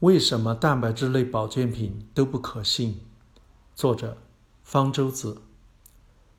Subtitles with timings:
[0.00, 3.00] 为什么蛋白质类保健品都不可信？
[3.76, 4.16] 作者：
[4.64, 5.38] 方舟子。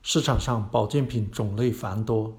[0.03, 2.35] 市场上保健品种类繁多，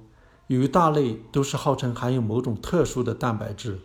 [0.46, 3.80] 有一大类都是号称含有某种特殊的蛋白质，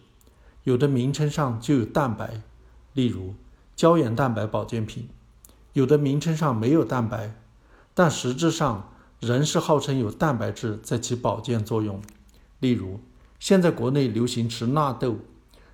[0.65, 2.41] 有的名称上就有蛋白，
[2.93, 3.33] 例如
[3.75, 5.05] 胶原蛋白保健品；
[5.73, 7.33] 有的名称上没有蛋白，
[7.93, 12.01] 但实质上仍是号称有蛋白质在起保健作用，
[12.59, 12.99] 例如
[13.39, 15.17] 现在国内流行吃纳豆。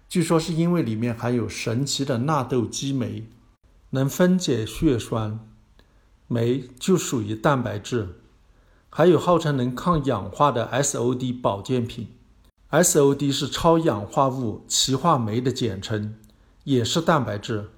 [0.09, 3.27] 据说是因为里面含有神奇的纳豆激酶，
[3.89, 5.39] 能分解血栓，
[6.27, 8.21] 酶就属于蛋白质。
[8.89, 12.07] 还有号称能抗氧化的 SOD 保健品
[12.71, 16.15] ，SOD 是超氧化物歧化酶的简称，
[16.63, 17.69] 也是蛋白质。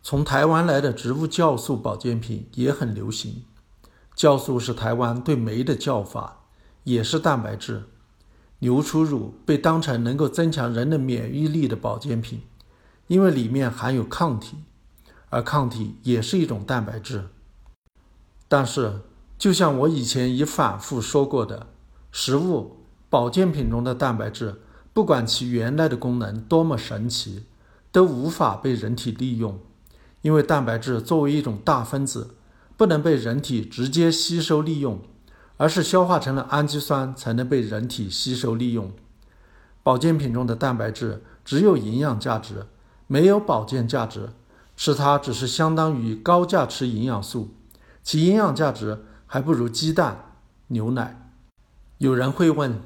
[0.00, 3.42] 从台湾来的植物酵素保健品也很流行，
[4.16, 6.44] 酵素是台湾对酶的叫法，
[6.84, 7.82] 也是蛋白质。
[8.64, 12.40] 牛初乳被当成能够增强人的免疫力的保健品，
[13.08, 14.56] 因为里面含有抗体，
[15.28, 17.26] 而抗体也是一种蛋白质。
[18.48, 19.00] 但是，
[19.36, 21.66] 就像我以前已反复说过的，
[22.10, 22.78] 食物
[23.10, 24.62] 保健品中的蛋白质，
[24.94, 27.44] 不管其原来的功能多么神奇，
[27.92, 29.60] 都无法被人体利用，
[30.22, 32.36] 因为蛋白质作为一种大分子，
[32.78, 34.98] 不能被人体直接吸收利用。
[35.56, 38.92] 而是消化成了氨基酸才能被人体吸收利用。
[39.82, 42.66] 保健品中的蛋白质只有营养价值，
[43.06, 44.30] 没有保健价值，
[44.76, 47.54] 吃它只是相当于高价吃营养素，
[48.02, 50.32] 其营养价值还不如鸡蛋、
[50.68, 51.30] 牛奶。
[51.98, 52.80] 有人会问，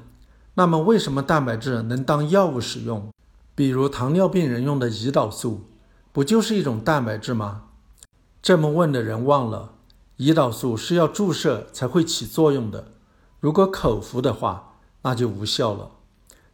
[0.53, 3.09] 那么为什么蛋白质能当药物使用？
[3.55, 5.69] 比如糖尿病人用的胰岛素，
[6.11, 7.63] 不就是一种蛋白质吗？
[8.41, 9.73] 这么问的人忘了。
[10.19, 12.91] 胰岛素是要注射才会起作用的，
[13.39, 15.91] 如果口服的话，那就无效了。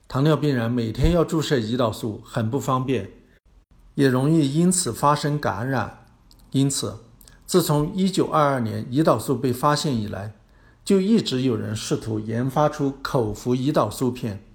[0.07, 3.11] 糖尿病人每天要注射胰岛素很不方便，
[3.95, 6.05] 也容易因此发生感染。
[6.51, 6.99] 因此，
[7.47, 10.35] 自从1922年胰岛素被发现以来，
[10.83, 14.45] 就一直有人试图研发出口服胰岛素片，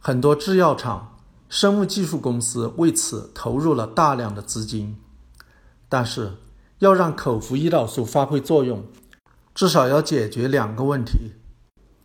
[0.00, 1.16] 很多制药厂、
[1.48, 4.96] 生物技术公司为此投入了大量的资金，
[5.88, 6.32] 但是。
[6.82, 8.82] 要让口服胰岛素发挥作用，
[9.54, 11.30] 至少要解决两个问题。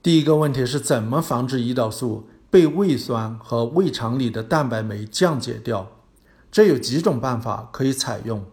[0.03, 5.93] 第一个问题是怎么防止胰岛素被胃酸和胃肠里的蛋白酶降解掉？
[6.51, 8.45] 这有几种办法可以采用，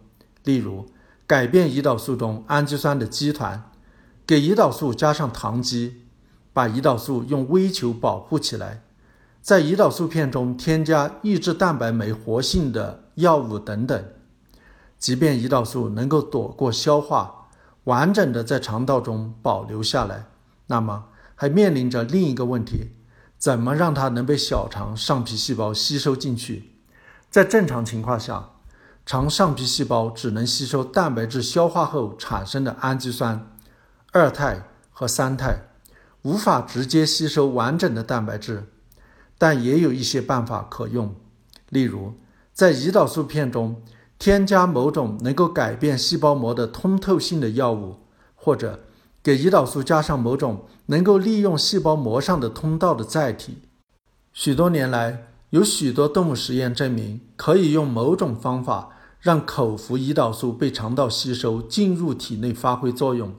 [0.43, 0.87] 例如
[1.27, 3.69] 改变胰岛素中氨基酸的基团，
[4.25, 6.05] 给胰岛素加上糖基，
[6.51, 8.81] 把胰岛素用微球保护起来，
[9.43, 14.03] 在胰岛素片中添加抑制蛋白酶活性的药物等等。
[15.05, 17.47] 即便胰岛素能够躲过消化，
[17.83, 20.25] 完整的在肠道中保留下来，
[20.65, 22.89] 那么还面临着另一个问题：
[23.37, 26.71] 怎么让它能被小肠上皮细胞吸收进去？
[27.29, 28.49] 在正常情况下，
[29.05, 33.51] 肠上皮细胞只能吸收蛋白质消化后产生的氨基酸、
[34.11, 35.67] 二肽和三肽，
[36.23, 38.71] 无法直接吸收完整的蛋白质。
[39.37, 41.13] 但也有一些办法可用，
[41.69, 42.15] 例如
[42.51, 43.83] 在胰岛素片中。
[44.17, 47.97] 添加某种能够改变细胞膜的通透性的药物，
[48.33, 48.85] 或者
[49.21, 53.57] 给胰岛素加上某种能够利用细胞膜上的通道的载体。
[54.31, 58.89] 许多年来，有许多动物实验证明可以用某种方法
[59.19, 63.33] 让口服胰岛素被肠道吸收进入体内发挥作用。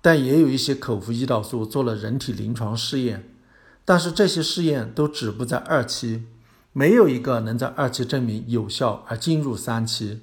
[0.00, 3.30] 但也有一些口服胰岛素做了人体临床试验，
[3.84, 6.24] 但是这些试验都止步在二期。
[6.72, 10.22] 没有一个能在二期证明有效而进入三期。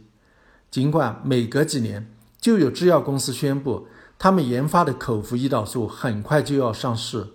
[0.71, 3.87] 尽管每隔几年就有制药公司宣布
[4.17, 7.27] 他们研发的口服胰岛素很快就要上市，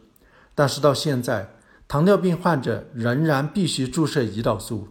[0.55, 1.55] 但是到现在，
[1.89, 4.89] 糖尿病患者仍然必须注射胰岛素。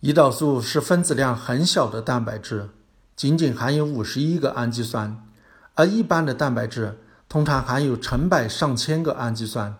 [0.00, 2.70] 胰岛素是分子量很小的蛋白质，
[3.14, 5.26] 仅仅含有五十一个氨基酸，
[5.74, 6.98] 而一般的蛋白质
[7.28, 9.76] 通常含有成百上千个氨基酸。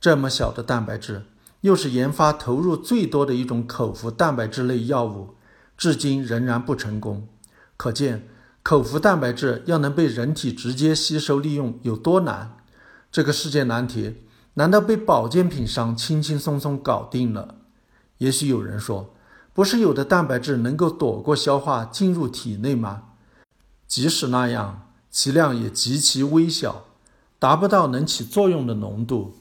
[0.00, 1.22] 这么小的蛋白质。
[1.62, 5.34] 又是研发投入最多的一种口服蛋白质类药物，
[5.76, 7.26] 至今仍然不成功。
[7.76, 8.28] 可见，
[8.62, 12.58] 口服蛋白质要能被人体直接吸收利用有多难。
[13.10, 14.16] 这个世界难题，
[14.54, 17.56] 难道被保健品商轻轻松松搞定了？
[18.18, 19.14] 也许有人说，
[19.52, 23.02] 不是有的蛋白质能够躲过消化进入体内吗？
[23.86, 26.86] 即使那样，其量也极其微小，
[27.38, 29.34] 达不到能起作用的浓度。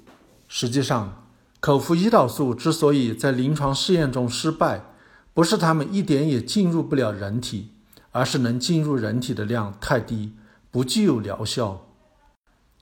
[0.47, 1.25] 实际上，
[1.61, 4.83] 口服胰岛素之所以在临床试验中失败，
[5.31, 7.69] 不是它们一点也进入不了人体，
[8.09, 10.33] 而是能进入人体的量太低，
[10.71, 11.85] 不具有疗效。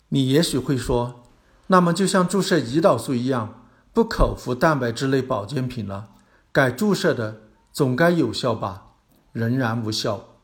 [0.07, 1.25] 你也许会说，
[1.67, 6.11] 那么就像注射胰岛素一样，不口服蛋白质类保健品了，
[6.53, 7.41] 改注射的
[7.73, 8.93] 总该有效吧？
[9.33, 10.37] 仍然无效。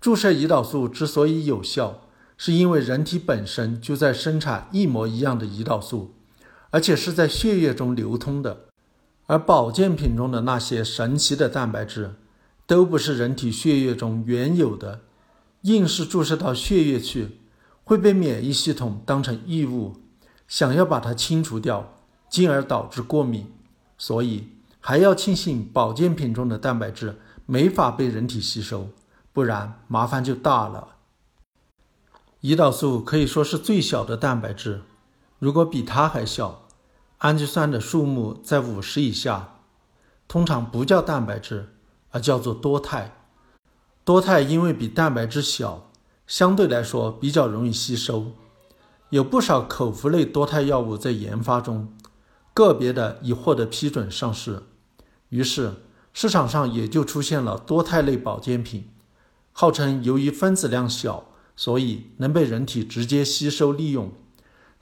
[0.00, 2.02] 注射胰岛素之所以有效，
[2.38, 6.14] 是因为人体本身就在生产一模一样的胰岛素，
[6.70, 8.66] 而且是在血液中流通的。
[9.26, 12.14] 而保健品中的那些神奇的蛋白质，
[12.66, 15.02] 都不是人体血液中原有的，
[15.62, 17.38] 硬是注射到血液去，
[17.84, 19.96] 会被免疫系统当成异物，
[20.48, 21.96] 想要把它清除掉，
[22.28, 23.46] 进而导致过敏。
[23.96, 24.48] 所以
[24.80, 28.88] 还要庆幸保健品中的蛋白质没法被人体吸收。
[29.32, 30.96] 不然麻烦就大了。
[32.40, 34.82] 胰岛素可以说是最小的蛋白质，
[35.40, 36.68] 如果比它还小，
[37.18, 39.56] 氨基酸的数目在五十以下，
[40.28, 41.70] 通常不叫蛋白质，
[42.10, 43.16] 而叫做多肽。
[44.04, 45.90] 多肽因为比蛋白质小，
[46.26, 48.32] 相对来说比较容易吸收。
[49.08, 51.88] 有不少口服类多肽药物在研发中，
[52.52, 54.64] 个别的已获得批准上市，
[55.30, 55.82] 于是
[56.12, 58.90] 市场上也就出现了多肽类保健品。
[59.52, 64.12] 号称由于分子量小，所以能被人体直接吸收利用，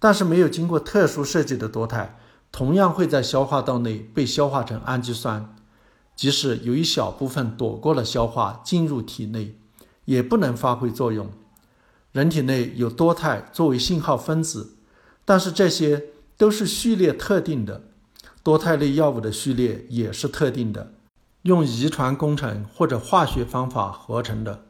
[0.00, 2.16] 但是没有经过特殊设计的多肽，
[2.52, 5.56] 同样会在消化道内被消化成氨基酸，
[6.14, 9.58] 即使有一小部分躲过了消化进入体内，
[10.04, 11.30] 也不能发挥作用。
[12.12, 14.76] 人体内有多肽作为信号分子，
[15.24, 16.04] 但是这些
[16.36, 17.82] 都是序列特定的，
[18.42, 20.92] 多肽类药物的序列也是特定的，
[21.42, 24.64] 用遗传工程或者化学方法合成的。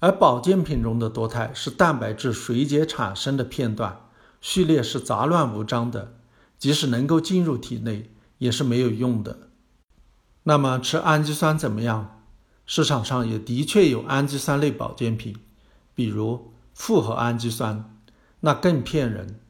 [0.00, 4.00] 而保健品中的多肽是蛋白质水解产生的片段，
[4.42, 6.16] 序列是杂乱无章的，
[6.58, 9.48] 即使能够进入体内，也是没有用的。
[10.42, 12.22] 那么吃氨基酸怎么样？
[12.66, 15.36] 市场上也的确有氨基酸类保健品，
[15.94, 17.98] 比如复合氨基酸，
[18.40, 19.40] 那更骗人。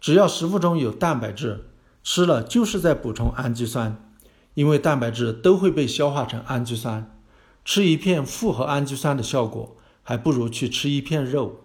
[0.00, 1.68] 只要食物中有蛋白质，
[2.02, 4.10] 吃了就是在补充氨基酸，
[4.54, 7.14] 因为蛋白质都会被消化成氨基酸，
[7.64, 9.76] 吃一片复合氨基酸的效果。
[10.02, 11.64] 还不如去吃一片肉。